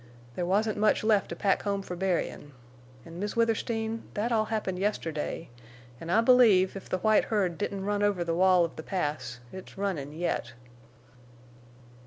[0.33, 2.53] There wasn't much left to pack home fer burying!...
[3.05, 5.49] An', Miss Withersteen, thet all happened yesterday,
[5.99, 9.41] en' I believe, if the white herd didn't run over the wall of the Pass,
[9.53, 10.53] it's runnin' yet."